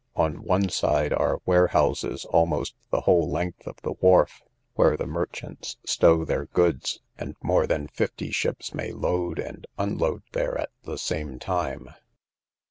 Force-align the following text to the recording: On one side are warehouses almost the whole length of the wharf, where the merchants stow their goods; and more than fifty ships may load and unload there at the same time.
On 0.15 0.41
one 0.41 0.67
side 0.69 1.13
are 1.13 1.41
warehouses 1.45 2.25
almost 2.25 2.73
the 2.89 3.01
whole 3.01 3.29
length 3.29 3.67
of 3.67 3.79
the 3.83 3.91
wharf, 3.91 4.41
where 4.73 4.97
the 4.97 5.05
merchants 5.05 5.77
stow 5.85 6.25
their 6.25 6.45
goods; 6.45 7.01
and 7.19 7.35
more 7.43 7.67
than 7.67 7.87
fifty 7.87 8.31
ships 8.31 8.73
may 8.73 8.91
load 8.93 9.37
and 9.37 9.67
unload 9.77 10.23
there 10.31 10.57
at 10.57 10.71
the 10.81 10.97
same 10.97 11.37
time. 11.37 11.91